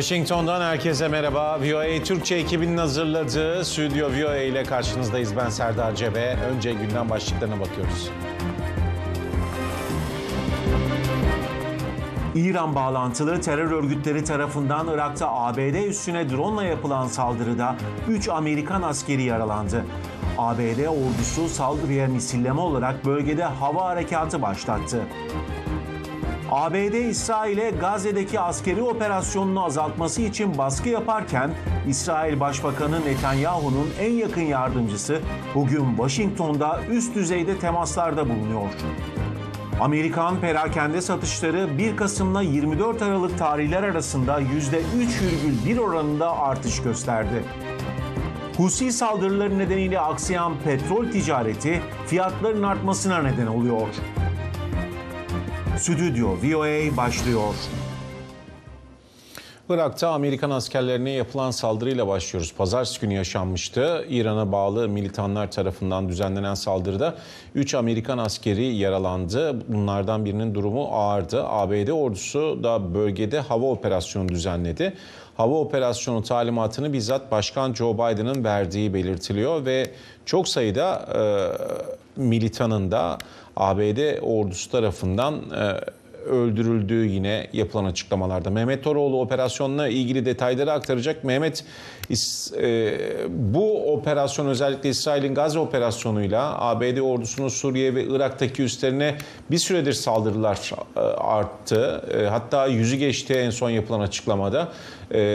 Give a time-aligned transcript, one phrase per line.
[0.00, 1.58] Washington'dan herkese merhaba.
[1.60, 5.36] VOA Türkçe ekibinin hazırladığı Stüdyo VOA ile karşınızdayız.
[5.36, 6.36] Ben Serdar Cebe.
[6.50, 8.10] Önce gündem başlıklarına bakıyoruz.
[12.34, 17.76] İran bağlantılı terör örgütleri tarafından Irak'ta ABD üssüne drone ile yapılan saldırıda
[18.08, 19.84] 3 Amerikan askeri yaralandı.
[20.38, 25.02] ABD ordusu saldırıya misilleme olarak bölgede hava harekatı başlattı.
[26.50, 31.50] ABD İsrail'e Gazze'deki askeri operasyonunu azaltması için baskı yaparken
[31.88, 35.20] İsrail Başbakanı Netanyahu'nun en yakın yardımcısı
[35.54, 38.70] bugün Washington'da üst düzeyde temaslarda bulunuyor.
[39.80, 47.44] Amerikan perakende satışları 1 Kasım'la 24 Aralık tarihler arasında %3,1 oranında artış gösterdi.
[48.56, 53.88] Husi saldırıları nedeniyle aksayan petrol ticareti fiyatların artmasına neden oluyor.
[55.78, 57.54] Stüdyo VOA başlıyor.
[59.68, 62.54] Irak'ta Amerikan askerlerine yapılan saldırıyla başlıyoruz.
[62.58, 64.06] Pazartesi günü yaşanmıştı.
[64.08, 67.14] İran'a bağlı militanlar tarafından düzenlenen saldırıda
[67.54, 69.68] 3 Amerikan askeri yaralandı.
[69.68, 71.44] Bunlardan birinin durumu ağırdı.
[71.44, 74.94] ABD ordusu da bölgede hava operasyonu düzenledi.
[75.36, 79.90] Hava operasyonu talimatını bizzat Başkan Joe Biden'ın verdiği belirtiliyor ve
[80.26, 83.18] çok sayıda e, militanın da
[83.56, 85.80] ABD ordusu tarafından e,
[86.28, 88.50] öldürüldüğü yine yapılan açıklamalarda.
[88.50, 91.24] Mehmet Toroğlu operasyonla ilgili detayları aktaracak.
[91.24, 91.64] Mehmet
[92.62, 92.94] e,
[93.28, 99.14] bu operasyon özellikle İsrail'in Gazze operasyonuyla ABD ordusunun Suriye ve Irak'taki üslerine
[99.50, 102.02] bir süredir saldırılar e, arttı.
[102.30, 104.68] Hatta yüzü geçti en son yapılan açıklamada.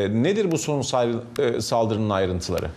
[0.10, 0.82] Nedir bu son
[1.60, 2.68] saldırının ayrıntıları?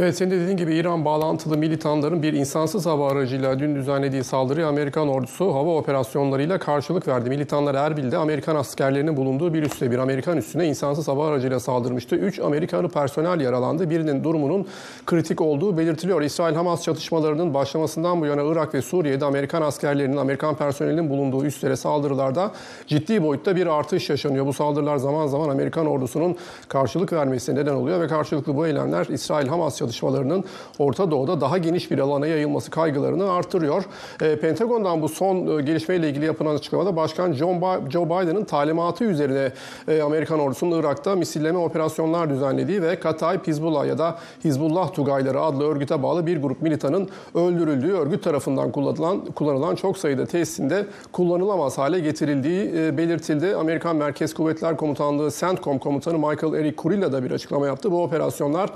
[0.00, 4.68] Evet senin de dediğin gibi İran bağlantılı militanların bir insansız hava aracıyla dün düzenlediği saldırıya
[4.68, 7.28] Amerikan ordusu hava operasyonlarıyla karşılık verdi.
[7.28, 12.16] Militanlar Erbil'de Amerikan askerlerinin bulunduğu bir üste bir Amerikan üstüne insansız hava aracıyla saldırmıştı.
[12.16, 13.90] Üç Amerikalı personel yaralandı.
[13.90, 14.66] Birinin durumunun
[15.06, 16.22] kritik olduğu belirtiliyor.
[16.22, 22.52] İsrail-Hamas çatışmalarının başlamasından bu yana Irak ve Suriye'de Amerikan askerlerinin, Amerikan personelinin bulunduğu üstlere saldırılarda
[22.86, 24.46] ciddi boyutta bir artış yaşanıyor.
[24.46, 26.36] Bu saldırılar zaman zaman Amerikan ordusunun
[26.68, 30.44] karşılık vermesine neden oluyor ve karşılıklı bu eylemler İsrail-Hamas çatışmalarının
[30.78, 33.84] Orta Doğu'da daha geniş bir alana yayılması kaygılarını artırıyor.
[34.22, 39.04] E, Pentagon'dan bu son e, gelişmeyle ilgili yapılan açıklamada Başkan John ba Joe Biden'ın talimatı
[39.04, 39.52] üzerine
[39.88, 45.64] e, Amerikan ordusunun Irak'ta misilleme operasyonlar düzenlediği ve Katay Hizbullah ya da Hizbullah Tugayları adlı
[45.64, 52.00] örgüte bağlı bir grup militanın öldürüldüğü örgüt tarafından kullanılan, kullanılan çok sayıda tesisinde kullanılamaz hale
[52.00, 53.56] getirildiği e, belirtildi.
[53.56, 57.92] Amerikan Merkez Kuvvetler Komutanlığı CENTCOM komutanı Michael Eric Kurilla da bir açıklama yaptı.
[57.92, 58.70] Bu operasyonlar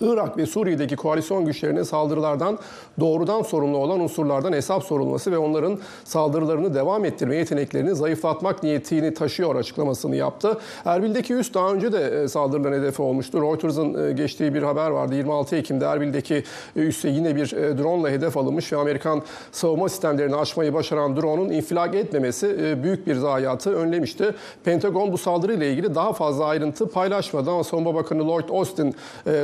[0.00, 2.58] Irak ve Suriye'deki koalisyon güçlerinin saldırılardan
[3.00, 9.56] doğrudan sorumlu olan unsurlardan hesap sorulması ve onların saldırılarını devam ettirme yeteneklerini zayıflatmak niyetini taşıyor
[9.56, 10.58] açıklamasını yaptı.
[10.84, 13.42] Erbil'deki üst daha önce de e, saldırıların hedefi olmuştu.
[13.42, 15.14] Reuters'ın e, geçtiği bir haber vardı.
[15.14, 16.44] 26 Ekim'de Erbil'deki
[16.76, 19.22] e, üste yine bir drone ile hedef alınmış ve Amerikan
[19.52, 24.34] savunma sistemlerini açmayı başaran drone'un infilak etmemesi büyük bir zayiatı önlemişti.
[24.64, 28.94] Pentagon bu saldırıyla ilgili daha fazla ayrıntı paylaşmadı ama Savunma Bakanı Lloyd Austin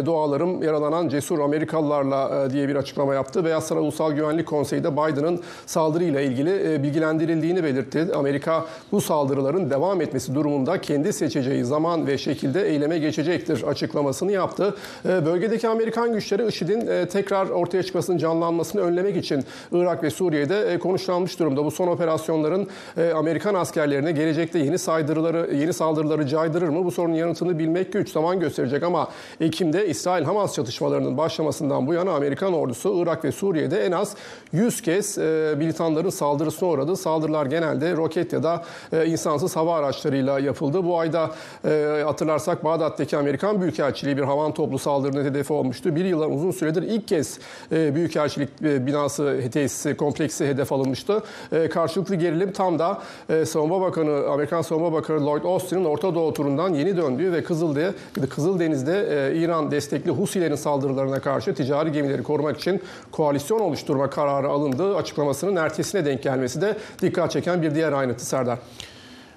[0.05, 3.45] duaları Umarım yaralanan cesur Amerikalılarla e, diye bir açıklama yaptı.
[3.45, 8.09] Beyaz Saray Ulusal Güvenlik Konseyi de Biden'ın saldırıyla ilgili e, bilgilendirildiğini belirtti.
[8.15, 14.75] Amerika bu saldırıların devam etmesi durumunda kendi seçeceği zaman ve şekilde eyleme geçecektir açıklamasını yaptı.
[15.09, 21.39] E, bölgedeki Amerikan güçleri IŞİD'in tekrar ortaya çıkmasının canlanmasını önlemek için Irak ve Suriye'de konuşlanmış
[21.39, 21.65] durumda.
[21.65, 22.69] Bu son operasyonların
[23.15, 26.85] Amerikan askerlerine gelecekte yeni saldırıları yeni saldırıları caydırır mı?
[26.85, 29.09] Bu sorunun yanıtını bilmek güç zaman gösterecek ama
[29.41, 34.17] Ekim'de İsrail Hamas çatışmalarının başlamasından bu yana Amerikan ordusu Irak ve Suriye'de en az
[34.53, 36.97] 100 kez e, militanların saldırısına uğradı.
[36.97, 40.85] Saldırılar genelde roket ya da e, insansız hava araçlarıyla yapıldı.
[40.85, 41.31] Bu ayda
[41.65, 45.97] e, hatırlarsak Bağdat'taki Amerikan Büyükelçiliği bir havan toplu saldırının hedefi olmuştu.
[45.97, 47.39] Bir yıldan uzun süredir ilk kez
[47.73, 51.23] e, Büyükelçilik e, binası tesisi, kompleksi hedef alınmıştı.
[51.53, 56.33] E, karşılıklı gerilim tam da e, Savunma Bakanı, Amerikan Savunma Bakanı Lloyd Austin'in Orta Doğu
[56.33, 62.59] turundan yeni döndüğü ve Kızıldeniz'de, Kızıldeniz'de e, İran destekli Husilerin saldırılarına karşı ticari gemileri korumak
[62.59, 62.83] için
[63.13, 68.59] koalisyon oluşturma kararı alındığı açıklamasının ertesine denk gelmesi de dikkat çeken bir diğer ayrıntı Serdar.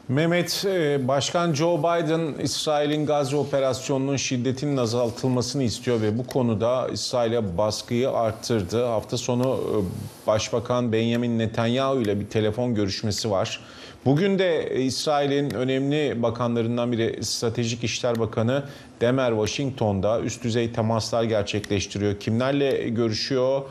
[0.08, 7.58] Mehmet, e, Başkan Joe Biden İsrail'in Gazze operasyonunun şiddetinin azaltılmasını istiyor ve bu konuda İsrail'e
[7.58, 8.86] baskıyı arttırdı.
[8.86, 13.60] Hafta sonu e, Başbakan Benjamin Netanyahu ile bir telefon görüşmesi var.
[14.06, 18.64] Bugün de İsrail'in önemli bakanlarından biri Stratejik İşler Bakanı
[19.02, 22.20] Demer Washington'da üst düzey temaslar gerçekleştiriyor.
[22.20, 23.62] Kimlerle görüşüyor?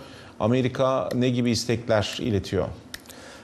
[0.40, 2.69] Amerika ne gibi istekler iletiyor?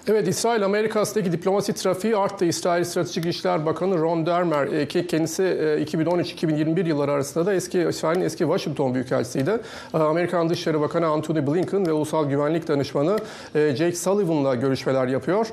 [0.09, 2.45] Evet İsrail-Amerika arasındaki diplomasi trafiği arttı.
[2.45, 8.21] İsrail Stratejik İşler Bakanı Ron Dermer e, ki kendisi 2013-2021 yılları arasında da eski İsrail'in
[8.21, 9.51] eski Washington Büyükelçisiydi.
[9.95, 13.19] E, Amerikan Dışişleri Bakanı Antony Blinken ve Ulusal Güvenlik Danışmanı
[13.55, 15.47] e, Jake Sullivan'la görüşmeler yapıyor.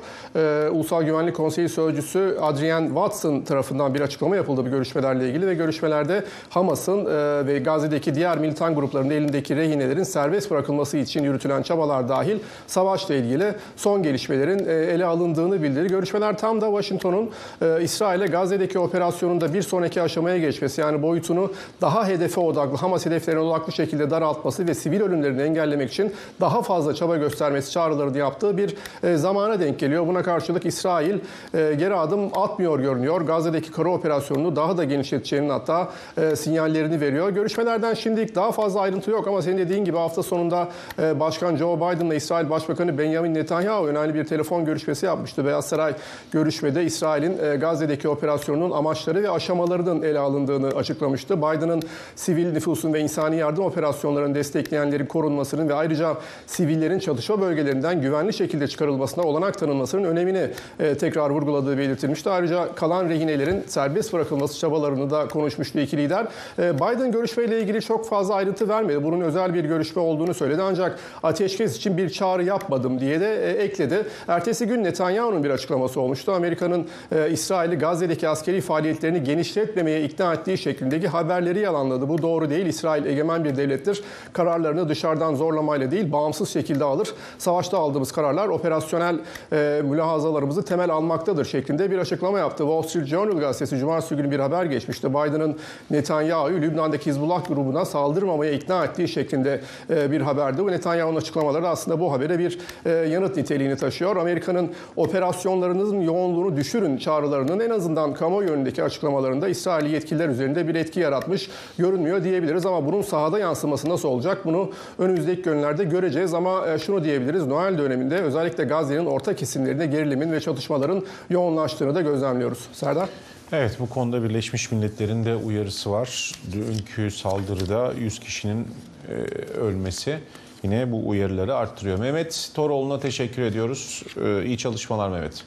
[0.70, 6.24] Ulusal Güvenlik Konseyi Sözcüsü Adrian Watson tarafından bir açıklama yapıldı bu görüşmelerle ilgili ve görüşmelerde
[6.50, 7.06] Hamas'ın
[7.46, 13.54] ve Gazze'deki diğer militan grupların elindeki rehinelerin serbest bırakılması için yürütülen çabalar dahil savaşla ilgili
[13.76, 15.88] son gelişmeleri görüşmelerin e, ele alındığını bildirdi.
[15.88, 17.30] Görüşmeler tam da Washington'un
[17.62, 23.40] e, İsrail'e Gazze'deki operasyonunda bir sonraki aşamaya geçmesi yani boyutunu daha hedefe odaklı, Hamas hedeflerine
[23.40, 28.76] odaklı şekilde daraltması ve sivil ölümlerini engellemek için daha fazla çaba göstermesi çağrılarını yaptığı bir
[29.02, 30.06] e, zamana denk geliyor.
[30.06, 31.18] Buna karşılık İsrail
[31.52, 33.20] geri adım atmıyor görünüyor.
[33.20, 35.88] Gazze'deki kara operasyonunu daha da genişleteceğinin hatta
[36.34, 37.28] sinyallerini veriyor.
[37.28, 40.68] Görüşmelerden şimdilik daha fazla ayrıntı yok ama senin dediğin gibi hafta sonunda
[40.98, 45.44] Başkan Joe Biden'la İsrail Başbakanı Benjamin Netanyahu önemli bir telefon görüşmesi yapmıştı.
[45.44, 45.94] Beyaz Saray
[46.32, 51.38] görüşmede İsrail'in e, Gazze'deki operasyonunun amaçları ve aşamalarının ele alındığını açıklamıştı.
[51.38, 51.82] Biden'ın
[52.16, 58.68] sivil nüfusun ve insani yardım operasyonlarını destekleyenlerin korunmasının ve ayrıca sivillerin çatışma bölgelerinden güvenli şekilde
[58.68, 60.50] çıkarılmasına olanak tanınmasının önemini
[60.80, 62.30] e, tekrar vurguladığı belirtilmişti.
[62.30, 66.26] Ayrıca kalan rehinelerin serbest bırakılması çabalarını da konuşmuştu iki lider.
[66.58, 69.04] E, Biden görüşmeyle ilgili çok fazla ayrıntı vermedi.
[69.04, 74.06] Bunun özel bir görüşme olduğunu söyledi ancak ateşkes için bir çağrı yapmadım diye de ekledi.
[74.28, 76.32] Ertesi gün Netanyahu'nun bir açıklaması olmuştu.
[76.32, 82.08] Amerika'nın e, İsrail'i Gazze'deki askeri faaliyetlerini genişletmemeye ikna ettiği şeklindeki haberleri yalanladı.
[82.08, 82.66] Bu doğru değil.
[82.66, 84.02] İsrail egemen bir devlettir.
[84.32, 87.14] Kararlarını dışarıdan zorlamayla değil, bağımsız şekilde alır.
[87.38, 89.18] Savaşta aldığımız kararlar operasyonel
[89.52, 92.64] e, mülahazalarımızı temel almaktadır şeklinde bir açıklama yaptı.
[92.64, 95.10] Wall Street Journal gazetesi Cumartesi günü bir haber geçmişti.
[95.10, 95.58] Biden'ın
[95.90, 99.60] Netanyahu'yu Lübnan'daki Hizbullah grubuna saldırmamaya ikna ettiği şeklinde
[99.90, 100.64] e, bir haberdi.
[100.64, 104.32] Bu Netanyahu'nun açıklamaları aslında bu habere bir e, yanıt niteliğini taşıyor gerekiyor.
[104.32, 111.00] Amerika'nın operasyonlarınızın yoğunluğunu düşürün çağrılarının en azından kamuoyu yönündeki açıklamalarında İsrail yetkililer üzerinde bir etki
[111.00, 112.66] yaratmış görünmüyor diyebiliriz.
[112.66, 114.44] Ama bunun sahada yansıması nasıl olacak?
[114.44, 116.34] Bunu önümüzdeki günlerde göreceğiz.
[116.34, 117.46] Ama e, şunu diyebiliriz.
[117.46, 122.68] Noel döneminde özellikle Gazze'nin orta kesimlerinde gerilimin ve çatışmaların yoğunlaştığını da gözlemliyoruz.
[122.72, 123.08] Serdar?
[123.52, 126.32] Evet bu konuda Birleşmiş Milletler'in de uyarısı var.
[126.52, 128.66] Dünkü saldırıda 100 kişinin
[129.08, 129.12] e,
[129.58, 130.18] ölmesi
[130.62, 131.98] yine bu uyarıları arttırıyor.
[131.98, 134.02] Mehmet Toroğlu'na teşekkür ediyoruz.
[134.24, 135.44] Ee, iyi çalışmalar Mehmet.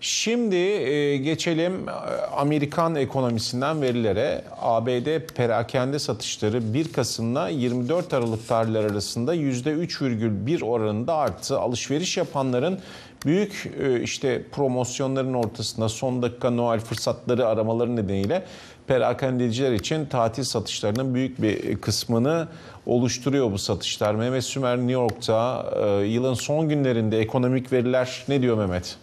[0.00, 1.92] Şimdi e, geçelim e,
[2.36, 4.44] Amerikan ekonomisinden verilere.
[4.60, 11.58] ABD perakende satışları 1 Kasım'la 24 Aralık tarihleri arasında %3,1 oranında arttı.
[11.58, 12.78] Alışveriş yapanların
[13.24, 18.44] büyük e, işte promosyonların ortasında son dakika Noel fırsatları aramaları nedeniyle
[18.88, 22.48] perakendeciler için tatil satışlarının büyük bir kısmını
[22.86, 24.14] oluşturuyor bu satışlar.
[24.14, 28.96] Mehmet Sümer New York'ta e, yılın son günlerinde ekonomik veriler ne diyor Mehmet?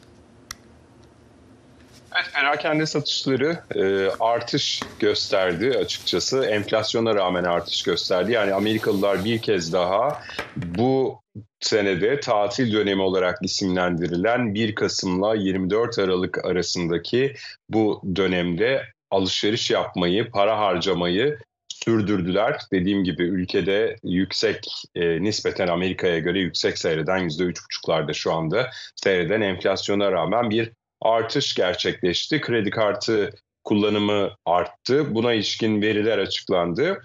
[2.15, 6.45] Evet, perakende satışları e, artış gösterdi açıkçası.
[6.45, 8.31] Enflasyona rağmen artış gösterdi.
[8.31, 10.21] Yani Amerikalılar bir kez daha
[10.55, 11.21] bu
[11.59, 17.35] senede tatil dönemi olarak isimlendirilen 1 Kasım'la 24 Aralık arasındaki
[17.69, 18.81] bu dönemde
[19.11, 21.37] alışveriş yapmayı, para harcamayı
[21.69, 22.61] sürdürdüler.
[22.71, 30.11] Dediğim gibi ülkede yüksek e, nispeten Amerika'ya göre yüksek seyreden %3,5'larda şu anda seyreden enflasyona
[30.11, 30.71] rağmen bir
[31.01, 32.41] artış gerçekleşti.
[32.41, 33.29] Kredi kartı
[33.63, 35.15] kullanımı arttı.
[35.15, 37.01] Buna ilişkin veriler açıklandı.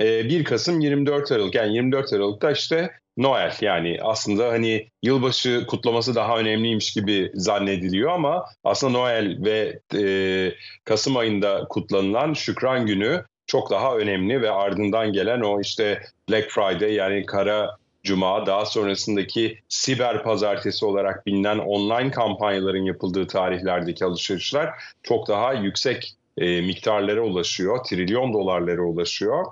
[0.00, 3.56] E, 1 Kasım 24 Aralık yani 24 Aralık'ta işte Noel.
[3.60, 10.52] Yani aslında hani yılbaşı kutlaması daha önemliymiş gibi zannediliyor ama aslında Noel ve e,
[10.84, 16.94] Kasım ayında kutlanılan Şükran Günü çok daha önemli ve ardından gelen o işte Black Friday
[16.94, 24.70] yani kara cuma daha sonrasındaki siber pazartesi olarak bilinen online kampanyaların yapıldığı tarihlerdeki alışverişler
[25.02, 29.44] çok daha yüksek e, miktarlara ulaşıyor, trilyon dolarlara ulaşıyor.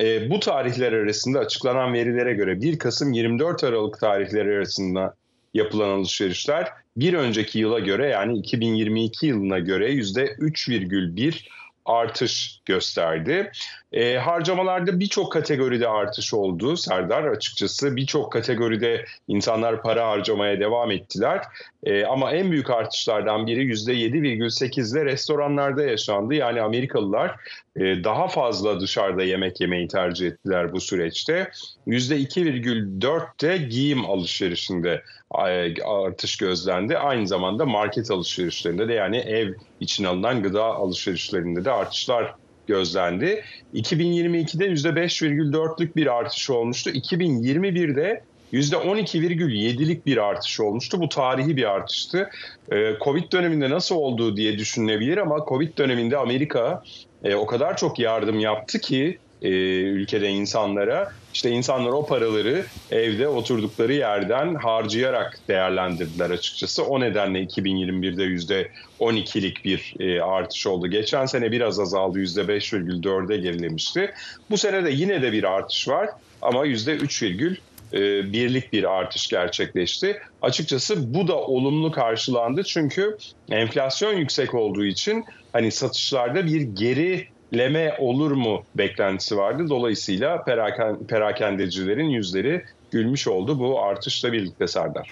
[0.00, 5.14] E, bu tarihler arasında açıklanan verilere göre 1 Kasım 24 Aralık tarihleri arasında
[5.54, 11.48] yapılan alışverişler bir önceki yıla göre yani 2022 yılına göre %3,1
[11.84, 13.52] artış gösterdi.
[13.94, 17.96] E, harcamalarda birçok kategoride artış oldu Serdar açıkçası.
[17.96, 21.42] Birçok kategoride insanlar para harcamaya devam ettiler.
[21.84, 26.34] E, ama en büyük artışlardan biri %7,8 ile restoranlarda yaşandı.
[26.34, 27.36] Yani Amerikalılar
[27.76, 31.50] e, daha fazla dışarıda yemek yemeyi tercih ettiler bu süreçte.
[31.86, 35.02] %2,4 de giyim alışverişinde
[35.48, 36.98] e, artış gözlendi.
[36.98, 42.34] Aynı zamanda market alışverişlerinde de yani ev için alınan gıda alışverişlerinde de artışlar
[42.66, 43.44] gözlendi.
[43.74, 46.90] 2022'de %5,4'lük bir artış olmuştu.
[46.90, 51.00] 2021'de %12,7'lik bir artış olmuştu.
[51.00, 52.30] Bu tarihi bir artıştı.
[52.72, 56.82] Ee, Covid döneminde nasıl olduğu diye düşünülebilir ama Covid döneminde Amerika
[57.24, 59.48] e, o kadar çok yardım yaptı ki e,
[59.82, 61.12] ülkede insanlara.
[61.34, 66.84] İşte insanlar o paraları evde oturdukları yerden harcayarak değerlendirdiler açıkçası.
[66.84, 68.68] O nedenle 2021'de yüzde
[69.00, 70.86] 12'lik bir e, artış oldu.
[70.86, 74.12] Geçen sene biraz azaldı %5,4'e gerilemişti.
[74.50, 76.10] Bu sene de yine de bir artış var
[76.42, 80.20] ama %3,1'lik bir artış gerçekleşti.
[80.42, 83.16] Açıkçası bu da olumlu karşılandı çünkü
[83.50, 89.68] enflasyon yüksek olduğu için hani satışlarda bir geri leme olur mu beklentisi vardı.
[89.68, 95.10] Dolayısıyla peraken, perakendecilerin yüzleri gülmüş oldu bu artışla birlikte Serdar.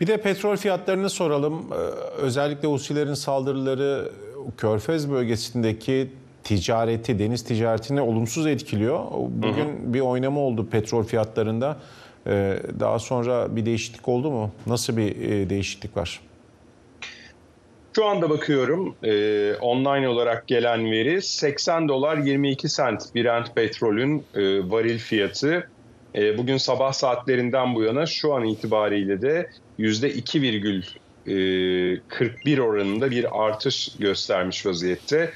[0.00, 1.66] Bir de petrol fiyatlarını soralım.
[1.72, 1.74] Ee,
[2.20, 4.12] özellikle Husilerin saldırıları
[4.56, 6.10] Körfez bölgesindeki
[6.44, 9.00] ticareti, deniz ticaretini olumsuz etkiliyor.
[9.28, 9.94] Bugün hı hı.
[9.94, 11.76] bir oynama oldu petrol fiyatlarında.
[12.26, 14.50] Ee, daha sonra bir değişiklik oldu mu?
[14.66, 16.20] Nasıl bir e, değişiklik var?
[17.96, 24.70] Şu anda bakıyorum e, online olarak gelen veri 80 dolar 22 sent Brent petrolün e,
[24.70, 25.68] varil fiyatı.
[26.14, 33.88] E, bugün sabah saatlerinden bu yana şu an itibariyle de %2,41 e, oranında bir artış
[33.98, 35.32] göstermiş vaziyette.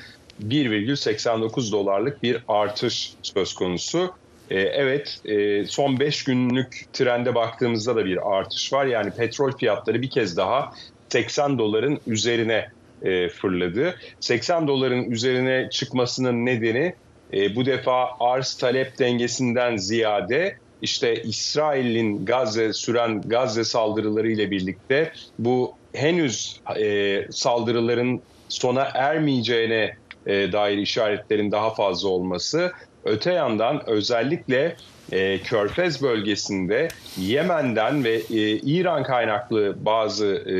[0.46, 4.14] 1,89 dolarlık bir artış söz konusu.
[4.50, 8.86] E, evet e, son 5 günlük trende baktığımızda da bir artış var.
[8.86, 10.72] Yani petrol fiyatları bir kez daha
[11.08, 12.68] 80 doların üzerine
[13.02, 13.94] e, fırladı.
[14.20, 16.94] 80 doların üzerine çıkmasının nedeni
[17.32, 25.12] e, bu defa arz talep dengesinden ziyade işte İsrail'in Gazze süren Gazze saldırıları ile birlikte
[25.38, 29.96] bu henüz e, saldırıların sona ermeyeceğine
[30.26, 32.72] e, dair işaretlerin daha fazla olması.
[33.04, 34.76] Öte yandan özellikle
[35.12, 36.88] e, Körfez bölgesinde
[37.18, 40.56] Yemen'den ve e, İran kaynaklı bazı e,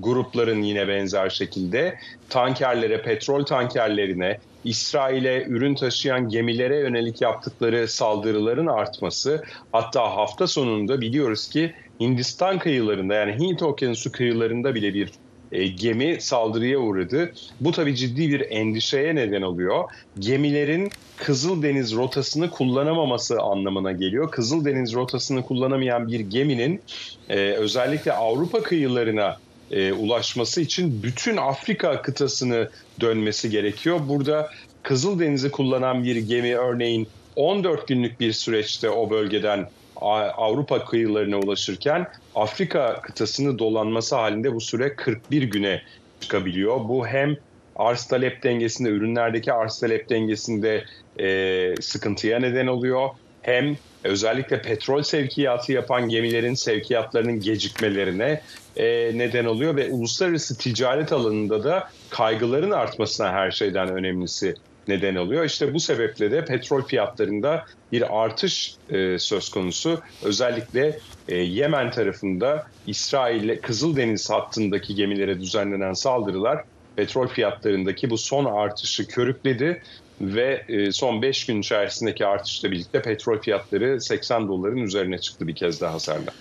[0.00, 9.44] grupların yine benzer şekilde tankerlere, petrol tankerlerine, İsrail'e ürün taşıyan gemilere yönelik yaptıkları saldırıların artması
[9.72, 15.10] hatta hafta sonunda biliyoruz ki Hindistan kıyılarında yani Hint Okyanusu kıyılarında bile bir
[15.52, 17.32] e, gemi saldırıya uğradı.
[17.60, 19.84] Bu tabi ciddi bir endişeye neden oluyor.
[20.18, 24.30] Gemilerin Kızıldeniz rotasını kullanamaması anlamına geliyor.
[24.30, 26.80] Kızıldeniz rotasını kullanamayan bir geminin
[27.28, 29.36] e, özellikle Avrupa kıyılarına
[29.70, 34.00] e, ulaşması için bütün Afrika kıtasını dönmesi gerekiyor.
[34.08, 34.50] Burada
[34.82, 39.68] Kızıldeniz'i kullanan bir gemi örneğin 14 günlük bir süreçte o bölgeden
[40.00, 45.82] Avrupa kıyılarına ulaşırken Afrika kıtasını dolanması halinde bu süre 41 güne
[46.20, 46.88] çıkabiliyor.
[46.88, 47.36] Bu hem
[47.76, 50.84] arz talep dengesinde, ürünlerdeki arz talep dengesinde
[51.18, 53.08] e, sıkıntıya neden oluyor.
[53.42, 58.40] Hem özellikle petrol sevkiyatı yapan gemilerin sevkiyatlarının gecikmelerine
[58.76, 58.84] e,
[59.14, 64.54] neden oluyor ve uluslararası ticaret alanında da kaygıların artmasına her şeyden önemlisi
[64.88, 65.44] neden oluyor.
[65.44, 70.00] İşte bu sebeple de petrol fiyatlarında bir artış e, söz konusu.
[70.24, 76.64] Özellikle e, Yemen tarafında İsrail Kızıldeniz hattındaki gemilere düzenlenen saldırılar
[76.96, 79.82] petrol fiyatlarındaki bu son artışı körükledi
[80.20, 85.54] ve e, son 5 gün içerisindeki artışla birlikte petrol fiyatları 80 doların üzerine çıktı bir
[85.54, 86.34] kez daha Serdar.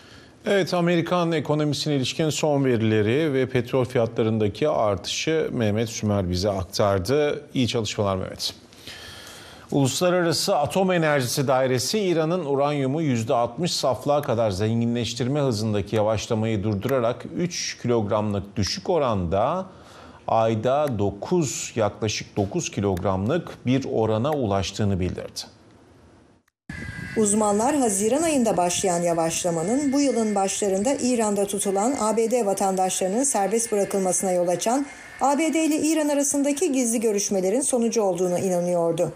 [0.48, 7.42] Evet, Amerikan ekonomisine ilişkin son verileri ve petrol fiyatlarındaki artışı Mehmet Sümer bize aktardı.
[7.54, 8.54] İyi çalışmalar Mehmet.
[9.72, 18.56] Uluslararası Atom Enerjisi Dairesi İran'ın uranyumu %60 saflığa kadar zenginleştirme hızındaki yavaşlamayı durdurarak 3 kilogramlık
[18.56, 19.66] düşük oranda
[20.28, 25.55] ayda 9 yaklaşık 9 kilogramlık bir orana ulaştığını bildirdi.
[27.18, 34.48] Uzmanlar Haziran ayında başlayan yavaşlamanın bu yılın başlarında İran'da tutulan ABD vatandaşlarının serbest bırakılmasına yol
[34.48, 34.86] açan
[35.22, 39.12] ABD ile İran arasındaki gizli görüşmelerin sonucu olduğunu inanıyordu.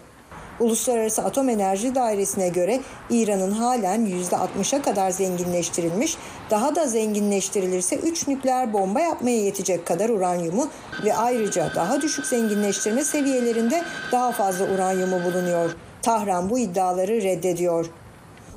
[0.59, 2.79] Uluslararası Atom Enerji Dairesi'ne göre
[3.09, 6.17] İran'ın halen %60'a kadar zenginleştirilmiş,
[6.49, 10.69] daha da zenginleştirilirse 3 nükleer bomba yapmaya yetecek kadar uranyumu
[11.05, 15.88] ve ayrıca daha düşük zenginleştirme seviyelerinde daha fazla uranyumu bulunuyor.
[16.01, 17.85] Tahran bu iddiaları reddediyor.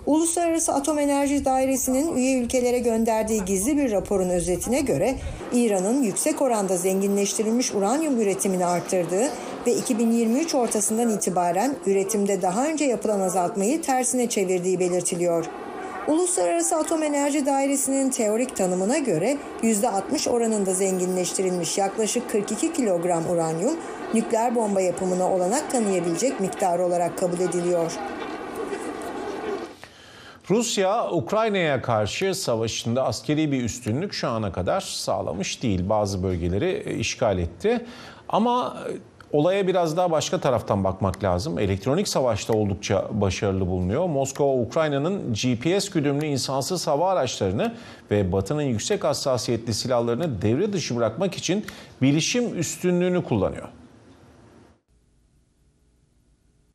[0.07, 5.15] Uluslararası Atom Enerji Dairesi'nin üye ülkelere gönderdiği gizli bir raporun özetine göre
[5.53, 9.31] İran'ın yüksek oranda zenginleştirilmiş uranyum üretimini arttırdığı
[9.67, 15.45] ve 2023 ortasından itibaren üretimde daha önce yapılan azaltmayı tersine çevirdiği belirtiliyor.
[16.09, 23.77] Uluslararası Atom Enerji Dairesi'nin teorik tanımına göre %60 oranında zenginleştirilmiş yaklaşık 42 kilogram uranyum
[24.15, 27.93] nükleer bomba yapımına olanak tanıyabilecek miktar olarak kabul ediliyor.
[30.51, 35.89] Rusya Ukrayna'ya karşı savaşında askeri bir üstünlük şu ana kadar sağlamış değil.
[35.89, 37.87] Bazı bölgeleri e, işgal etti.
[38.29, 38.93] Ama e,
[39.33, 41.59] olaya biraz daha başka taraftan bakmak lazım.
[41.59, 44.07] Elektronik savaşta oldukça başarılı bulunuyor.
[44.07, 47.75] Moskova Ukrayna'nın GPS güdümlü insansız hava araçlarını
[48.11, 51.67] ve Batı'nın yüksek hassasiyetli silahlarını devre dışı bırakmak için
[52.03, 53.69] bilişim üstünlüğünü kullanıyor.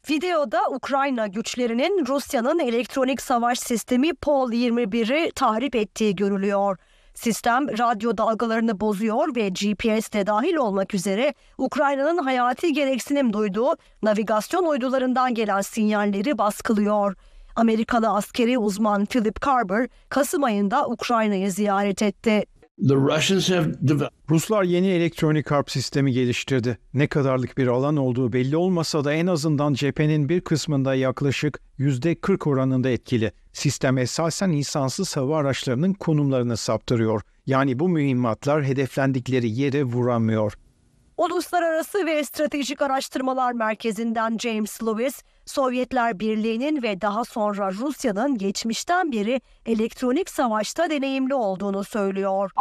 [0.09, 6.77] Videoda Ukrayna güçlerinin Rusya'nın elektronik savaş sistemi Pol-21'i tahrip ettiği görülüyor.
[7.13, 14.65] Sistem radyo dalgalarını bozuyor ve GPS de dahil olmak üzere Ukrayna'nın hayati gereksinim duyduğu navigasyon
[14.65, 17.15] uydularından gelen sinyalleri baskılıyor.
[17.55, 22.45] Amerikalı askeri uzman Philip Carver, Kasım ayında Ukrayna'yı ziyaret etti.
[24.29, 26.77] Ruslar yeni elektronik harp sistemi geliştirdi.
[26.93, 32.49] Ne kadarlık bir alan olduğu belli olmasa da en azından cephenin bir kısmında yaklaşık %40
[32.49, 33.31] oranında etkili.
[33.53, 37.21] Sistem esasen insansız hava araçlarının konumlarını saptırıyor.
[37.45, 40.53] Yani bu mühimmatlar hedeflendikleri yere vuramıyor.
[41.17, 49.41] Uluslararası ve Stratejik Araştırmalar Merkezi'nden James Lewis, Sovyetler Birliği'nin ve daha sonra Rusya'nın geçmişten beri
[49.65, 52.51] elektronik savaşta deneyimli olduğunu söylüyor.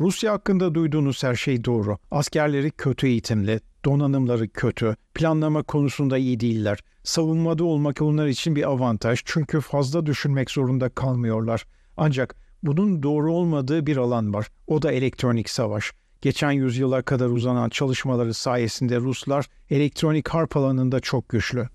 [0.00, 1.98] Rusya hakkında duyduğunuz her şey doğru.
[2.10, 6.78] Askerleri kötü eğitimli, donanımları kötü, planlama konusunda iyi değiller.
[7.04, 11.66] Savunmada olmak onlar için bir avantaj çünkü fazla düşünmek zorunda kalmıyorlar.
[11.96, 14.46] Ancak bunun doğru olmadığı bir alan var.
[14.66, 15.92] O da elektronik savaş.
[16.22, 21.68] Geçen yüzyıla kadar uzanan çalışmaları sayesinde Ruslar elektronik harp alanında çok güçlü.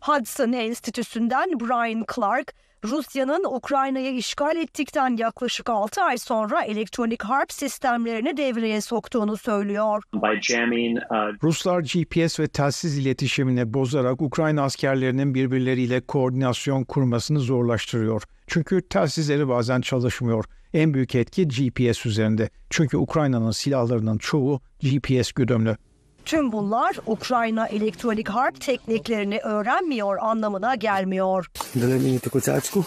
[0.00, 8.36] Hudson Enstitüsü'nden Brian Clark, Rusya'nın Ukrayna'yı işgal ettikten yaklaşık 6 ay sonra elektronik harp sistemlerini
[8.36, 10.02] devreye soktuğunu söylüyor.
[10.14, 18.22] by jamming uh, Ruslar GPS ve telsiz iletişimini bozarak Ukrayna askerlerinin birbirleriyle koordinasyon kurmasını zorlaştırıyor.
[18.46, 22.49] Çünkü telsizleri bazen çalışmıyor En büyük etki GPS üzerinde.
[22.69, 25.77] Çünkü Ukrayna'nın silahlarının çoğu GPS güdümlü.
[26.25, 31.51] Tüm bunlar Ukrayna elektronik harp tekniklerini öğrenmiyor anlamına gelmiyor.
[31.75, 32.85] Дали мені таку цяцьку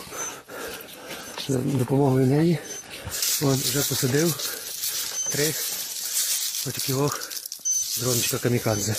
[1.49, 2.59] за допомогою неї.
[3.43, 4.29] От, вже посадив
[5.33, 5.47] три
[6.69, 6.93] отакі
[8.00, 8.94] Droncika kamikaze.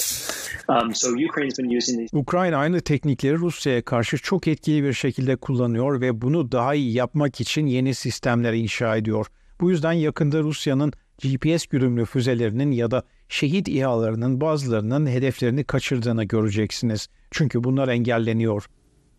[2.13, 7.41] Ukrayna aynı teknikleri Rusya'ya karşı çok etkili bir şekilde kullanıyor ve bunu daha iyi yapmak
[7.41, 9.27] için yeni sistemler inşa ediyor.
[9.61, 17.09] Bu yüzden yakında Rusya'nın GPS güdümlü füzelerinin ya da şehit İHA'larının bazılarının hedeflerini kaçırdığını göreceksiniz.
[17.31, 18.67] Çünkü bunlar engelleniyor.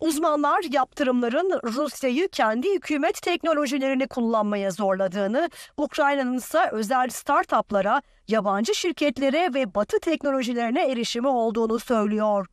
[0.04, 9.74] Uzmanlar yaptırımların Rusya'yı kendi hükümet teknolojilerini kullanmaya zorladığını, Ukrayna'nın ise özel startuplara, yabancı şirketlere ve
[9.74, 12.46] batı teknolojilerine erişimi olduğunu söylüyor.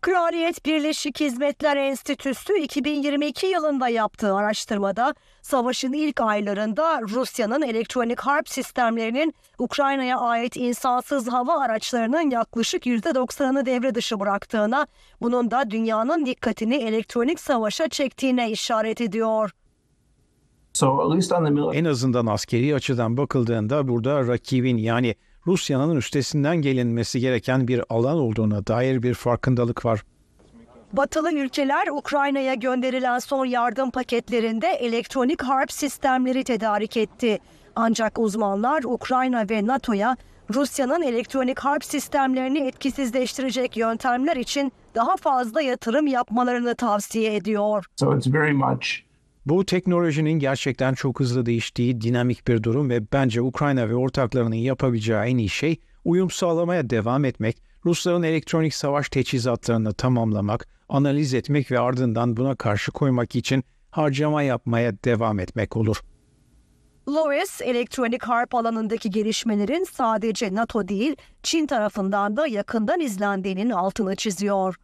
[0.00, 9.34] Kraliyet Birleşik Hizmetler Enstitüsü 2022 yılında yaptığı araştırmada savaşın ilk aylarında Rusya'nın elektronik harp sistemlerinin
[9.58, 14.86] Ukrayna'ya ait insansız hava araçlarının yaklaşık %90'ını devre dışı bıraktığına,
[15.20, 19.50] bunun da dünyanın dikkatini elektronik savaşa çektiğine işaret ediyor.
[20.72, 25.14] so at least on the military En azından askeri açıdan bakıldığında burada rakibin yani
[25.52, 30.02] Rusya'nın üstesinden gelinmesi gereken bir alan olduğuna dair bir farkındalık var.
[30.92, 37.38] Batılı ülkeler Ukrayna'ya gönderilen son yardım paketlerinde elektronik harp sistemleri tedarik etti.
[37.76, 40.16] Ancak uzmanlar Ukrayna ve NATO'ya
[40.54, 47.84] Rusya'nın elektronik harp sistemlerini etkisizleştirecek yöntemler için daha fazla yatırım yapmalarını tavsiye ediyor.
[47.96, 49.07] so it's very much
[49.48, 55.18] Bu teknolojinin gerçekten çok hızlı değiştiği dinamik bir durum ve bence Ukrayna ve ortaklarının yapabileceği
[55.18, 61.78] en iyi şey uyum sağlamaya devam etmek, Rusların elektronik savaş teçhizatlarını tamamlamak, analiz etmek ve
[61.78, 66.00] ardından buna karşı koymak için harcama yapmaya devam etmek olur.
[67.08, 74.76] Lewis, elektronik harp alanındaki gelişmelerin sadece NATO değil, Çin tarafından da yakından izlendiğinin altını çiziyor.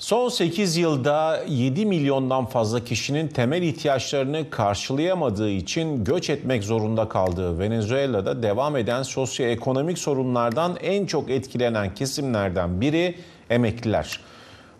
[0.00, 7.58] Son 8 yılda 7 milyondan fazla kişinin temel ihtiyaçlarını karşılayamadığı için göç etmek zorunda kaldığı
[7.58, 13.14] Venezuela'da devam eden sosyoekonomik sorunlardan en çok etkilenen kesimlerden biri
[13.50, 14.20] emekliler.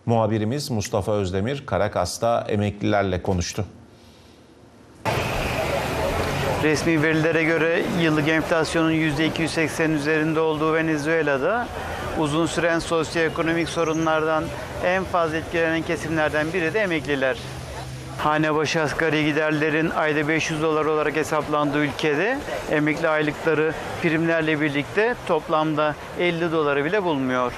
[0.05, 3.65] Muhabirimiz Mustafa Özdemir Karakas'ta emeklilerle konuştu.
[6.63, 11.67] Resmi verilere göre yıllık enflasyonun %280'in üzerinde olduğu Venezuela'da
[12.19, 14.43] uzun süren sosyoekonomik sorunlardan
[14.85, 17.37] en fazla etkilenen kesimlerden biri de emekliler.
[18.17, 22.37] Hane başı asgari giderlerin ayda 500 dolar olarak hesaplandığı ülkede
[22.71, 27.53] emekli aylıkları primlerle birlikte toplamda 50 doları bile bulmuyor.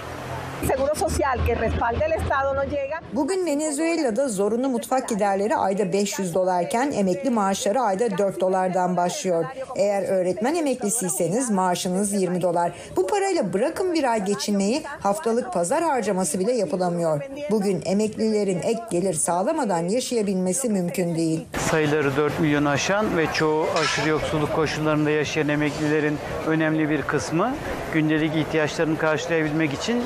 [0.67, 2.99] Seguro social que respalde el Estado no llega.
[3.13, 9.45] Bugün Venezuela'da zorunlu mutfak giderleri ayda 500 dolarken emekli maaşları ayda 4 dolardan başlıyor.
[9.76, 12.71] Eğer öğretmen emeklisiyseniz maaşınız 20 dolar.
[12.95, 17.21] Bu parayla bırakın bir ay geçinmeyi haftalık pazar harcaması bile yapılamıyor.
[17.52, 21.45] Bugün emeklilerin ek gelir sağlamadan yaşayabilmesi mümkün değil.
[21.58, 27.54] Sayıları 4 milyonu aşan ve çoğu aşırı yoksulluk koşullarında yaşayan emeklilerin önemli bir kısmı
[27.93, 30.04] gündelik ihtiyaçlarını karşılayabilmek için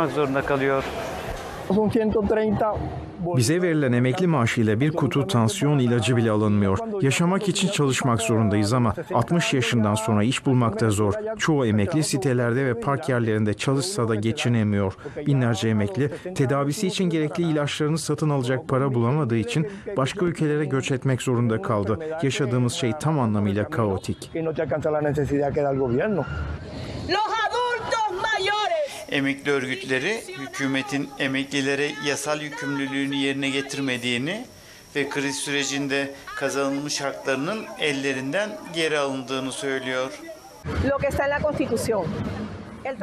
[0.00, 0.84] çalışmak zorunda kalıyor.
[3.36, 6.78] Bize verilen emekli maaşıyla bir kutu tansiyon ilacı bile alınmıyor.
[7.02, 11.14] Yaşamak için çalışmak zorundayız ama 60 yaşından sonra iş bulmak da zor.
[11.38, 14.94] Çoğu emekli sitelerde ve park yerlerinde çalışsa da geçinemiyor.
[15.26, 21.22] Binlerce emekli tedavisi için gerekli ilaçlarını satın alacak para bulamadığı için başka ülkelere göç etmek
[21.22, 21.98] zorunda kaldı.
[22.22, 24.30] Yaşadığımız şey tam anlamıyla kaotik.
[29.10, 34.46] Emekli örgütleri hükümetin emeklilere yasal yükümlülüğünü yerine getirmediğini
[34.96, 40.12] ve kriz sürecinde kazanılmış haklarının ellerinden geri alındığını söylüyor.
[40.84, 42.06] Lo que está en la Constitución.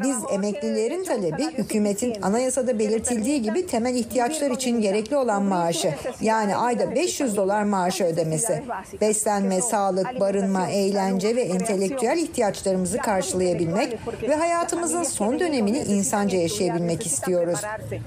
[0.03, 6.95] Biz emeklilerin talebi hükümetin anayasada belirtildiği gibi temel ihtiyaçlar için gerekli olan maaşı yani ayda
[6.95, 8.63] 500 dolar maaşı ödemesi.
[9.01, 17.59] Beslenme, sağlık, barınma, eğlence ve entelektüel ihtiyaçlarımızı karşılayabilmek ve hayatımızın son dönemini insanca yaşayabilmek istiyoruz.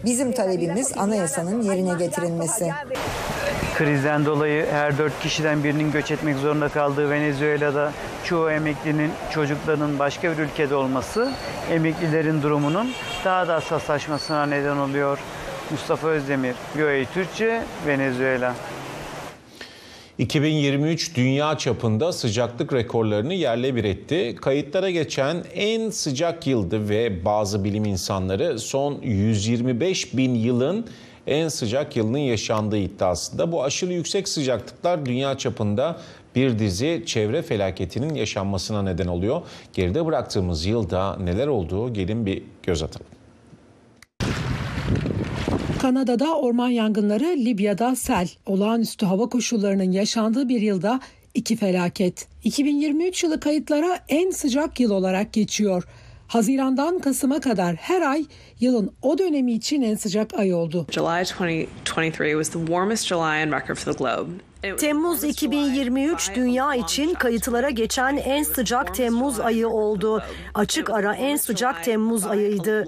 [0.05, 2.71] Bizim talebimiz anayasanın yerine getirilmesi.
[3.79, 7.93] Krizden dolayı her dört kişiden birinin göç etmek zorunda kaldığı Venezuela'da
[8.25, 11.33] çoğu emeklinin çocuklarının başka bir ülkede olması
[11.71, 12.91] emeklilerin durumunun
[13.25, 15.19] daha da hassaslaşmasına neden oluyor.
[15.71, 18.55] Mustafa Özdemir, VOA Türkçe, Venezuela.
[20.19, 24.37] 2023 dünya çapında sıcaklık rekorlarını yerle bir etti.
[24.41, 30.87] Kayıtlara geçen en sıcak yıldı ve bazı bilim insanları son 125 bin yılın
[31.27, 33.53] en sıcak yılının yaşandığı iddiasında.
[33.53, 36.01] Bu aşırı yüksek sıcaklıklar dünya çapında
[36.35, 39.43] bir dizi çevre felaketinin yaşanmasına neden oluyor.
[39.73, 43.07] Geride bıraktığımız yılda neler olduğu gelin bir göz atalım.
[45.81, 51.01] Kanada'da orman yangınları, Libya'da sel, olağanüstü hava koşullarının yaşandığı bir yılda
[51.35, 52.29] iki felaket.
[52.45, 55.85] 2023 yılı kayıtlara en sıcak yıl olarak geçiyor.
[56.29, 58.25] Hazirandan Kasım'a kadar her ay
[58.61, 60.87] yılın o dönemi için en sıcak ay oldu.
[60.91, 64.50] July 2023 was the warmest July on record for the globe.
[64.63, 70.23] Temmuz 2023 dünya için kayıtlara geçen en sıcak Temmuz ayı oldu.
[70.55, 72.85] Açık ara en sıcak Temmuz ayıydı.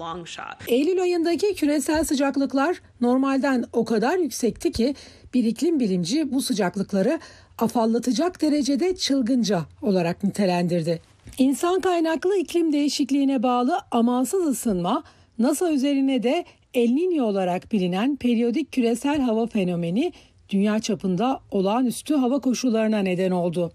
[0.67, 4.95] Eylül ayındaki küresel sıcaklıklar normalden o kadar yüksekti ki
[5.33, 7.19] bir iklim bilimci bu sıcaklıkları
[7.57, 11.01] afallatacak derecede çılgınca olarak nitelendirdi.
[11.37, 15.03] İnsan kaynaklı iklim değişikliğine bağlı amansız ısınma,
[15.39, 20.13] NASA üzerine de El Niño olarak bilinen periyodik küresel hava fenomeni
[20.53, 23.71] dünya çapında olağanüstü hava koşullarına neden oldu.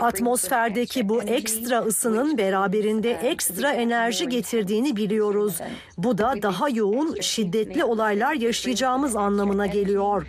[0.00, 5.60] Atmosferdeki bu ekstra ısının beraberinde ekstra enerji getirdiğini biliyoruz.
[5.98, 10.26] Bu da daha yoğun, şiddetli olaylar yaşayacağımız anlamına geliyor.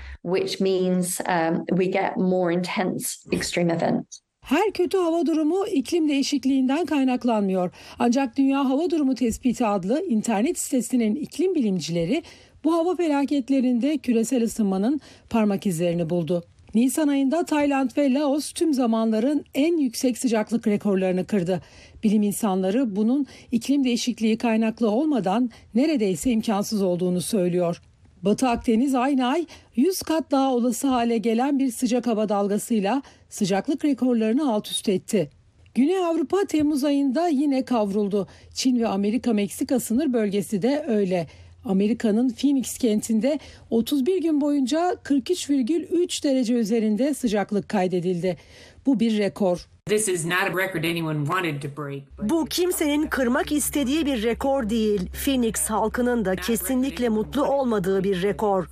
[4.42, 7.72] Her kötü hava durumu iklim değişikliğinden kaynaklanmıyor.
[8.00, 12.24] Ancak Dünya Hava Durumu Tespiti adlı internet sitesinin iklim bilimcileri
[12.66, 16.44] bu hava felaketlerinde küresel ısınmanın parmak izlerini buldu.
[16.76, 21.62] Nisan ayında Tayland ve Laos tüm zamanların en yüksek sıcaklık rekorlarını kırdı.
[22.04, 27.82] Bilim insanları bunun iklim değişikliği kaynaklı olmadan neredeyse imkansız olduğunu söylüyor.
[28.22, 33.86] Batı Akdeniz aynı ay 100 kat daha olası hale gelen bir sıcak hava dalgasıyla sıcaklık
[33.86, 35.30] rekorlarını alt üst etti.
[35.76, 38.28] Güney Avrupa Temmuz ayında yine kavruldu.
[38.54, 41.28] Çin ve Amerika-Meksika sınır bölgesi de öyle.
[41.66, 48.38] Amerika'nın Phoenix kentinde 31 gün boyunca 43,3 derece üzerinde sıcaklık kaydedildi.
[48.86, 49.68] Bu bir rekor.
[52.22, 55.10] Bu kimsenin kırmak istediği bir rekor değil.
[55.26, 58.66] Phoenix halkının da kesinlikle mutlu olmadığı bir rekor.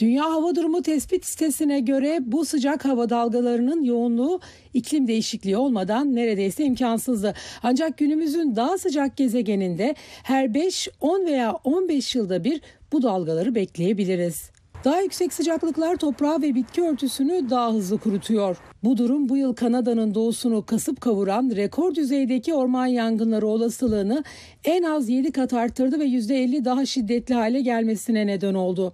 [0.00, 4.40] Dünya Hava Durumu Tespit Sitesi'ne göre bu sıcak hava dalgalarının yoğunluğu
[4.74, 7.34] iklim değişikliği olmadan neredeyse imkansızdı.
[7.62, 12.60] Ancak günümüzün daha sıcak gezegeninde her 5, 10 veya 15 yılda bir
[12.92, 14.50] bu dalgaları bekleyebiliriz.
[14.84, 18.56] Daha yüksek sıcaklıklar toprağı ve bitki örtüsünü daha hızlı kurutuyor.
[18.84, 24.24] Bu durum bu yıl Kanada'nın doğusunu kasıp kavuran rekor düzeydeki orman yangınları olasılığını
[24.64, 28.92] en az 7 kat arttırdı ve %50 daha şiddetli hale gelmesine neden oldu.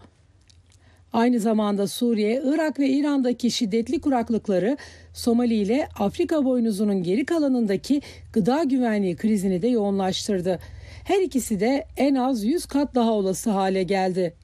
[1.16, 4.76] Aynı zamanda Suriye, Irak ve İran'daki şiddetli kuraklıkları
[5.12, 8.00] Somali ile Afrika boynuzunun geri kalanındaki
[8.32, 10.58] gıda güvenliği krizini de yoğunlaştırdı.
[11.04, 14.34] Her ikisi de en az 100 kat daha olası hale geldi.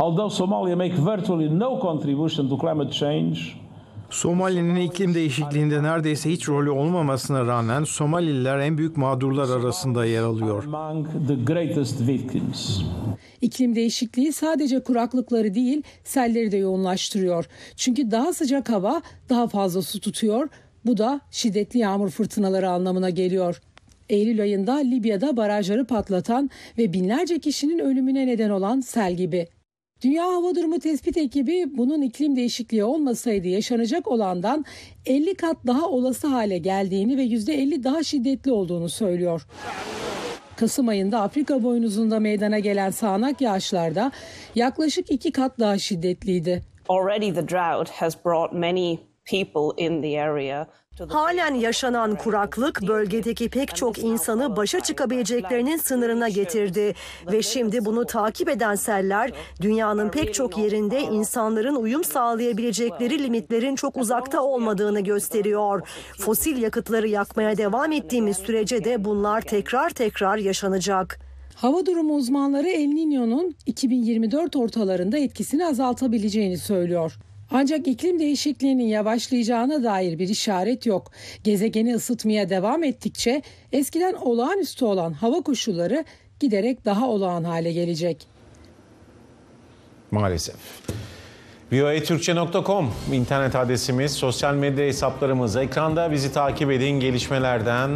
[0.00, 3.38] Although Somalia make virtually no contribution to climate change,
[4.10, 10.64] Somali'nin iklim değişikliğinde neredeyse hiç rolü olmamasına rağmen Somalililer en büyük mağdurlar arasında yer alıyor.
[13.40, 17.44] İklim değişikliği sadece kuraklıkları değil, selleri de yoğunlaştırıyor.
[17.76, 20.48] Çünkü daha sıcak hava daha fazla su tutuyor.
[20.84, 23.60] Bu da şiddetli yağmur fırtınaları anlamına geliyor.
[24.08, 29.48] Eylül ayında Libya'da barajları patlatan ve binlerce kişinin ölümüne neden olan sel gibi.
[30.04, 34.64] Dünya Hava Durumu Tespit Ekibi bunun iklim değişikliği olmasaydı yaşanacak olandan
[35.06, 39.46] 50 kat daha olası hale geldiğini ve %50 daha şiddetli olduğunu söylüyor.
[40.56, 44.12] Kasım ayında Afrika boynuzunda meydana gelen sağanak yağışlarda
[44.54, 46.62] yaklaşık iki kat daha şiddetliydi.
[46.88, 50.66] Already the drought has brought many people in the area
[51.08, 56.94] Halen yaşanan kuraklık bölgedeki pek çok insanı başa çıkabileceklerinin sınırına getirdi
[57.32, 59.30] ve şimdi bunu takip eden seller
[59.60, 65.88] dünyanın pek çok yerinde insanların uyum sağlayabilecekleri limitlerin çok uzakta olmadığını gösteriyor.
[66.18, 71.18] Fosil yakıtları yakmaya devam ettiğimiz sürece de bunlar tekrar tekrar yaşanacak.
[71.54, 77.18] Hava durumu uzmanları El Niño'nun 2024 ortalarında etkisini azaltabileceğini söylüyor.
[77.50, 81.10] Ancak iklim değişikliğinin yavaşlayacağına dair bir işaret yok.
[81.44, 86.04] Gezegeni ısıtmaya devam ettikçe eskiden olağanüstü olan hava koşulları
[86.40, 88.26] giderek daha olağan hale gelecek.
[90.10, 90.56] Maalesef.
[91.72, 96.12] voatürkçe.com internet adresimiz, sosyal medya hesaplarımız ekranda.
[96.12, 97.00] Bizi takip edin.
[97.00, 97.90] Gelişmelerden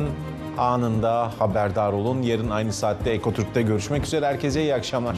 [0.58, 2.22] anında haberdar olun.
[2.22, 4.26] Yarın aynı saatte Ekotürk'te görüşmek üzere.
[4.26, 5.16] Herkese iyi akşamlar.